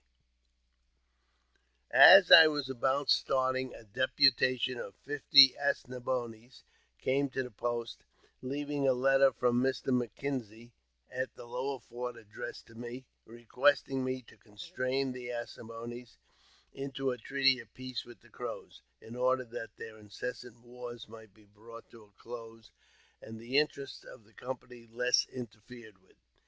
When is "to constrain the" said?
14.23-15.29